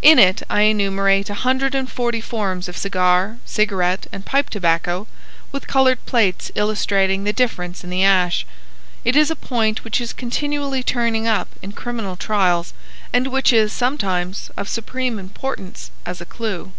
In 0.00 0.18
it 0.18 0.42
I 0.48 0.62
enumerate 0.62 1.28
a 1.28 1.34
hundred 1.34 1.74
and 1.74 1.86
forty 1.92 2.22
forms 2.22 2.66
of 2.66 2.78
cigar, 2.78 3.36
cigarette, 3.44 4.06
and 4.10 4.24
pipe 4.24 4.48
tobacco, 4.48 5.06
with 5.52 5.66
coloured 5.68 6.06
plates 6.06 6.50
illustrating 6.54 7.24
the 7.24 7.34
difference 7.34 7.84
in 7.84 7.90
the 7.90 8.02
ash. 8.02 8.46
It 9.04 9.16
is 9.16 9.30
a 9.30 9.36
point 9.36 9.84
which 9.84 10.00
is 10.00 10.14
continually 10.14 10.82
turning 10.82 11.26
up 11.26 11.48
in 11.60 11.72
criminal 11.72 12.16
trials, 12.16 12.72
and 13.12 13.26
which 13.26 13.52
is 13.52 13.70
sometimes 13.70 14.50
of 14.56 14.66
supreme 14.70 15.18
importance 15.18 15.90
as 16.06 16.22
a 16.22 16.24
clue. 16.24 16.72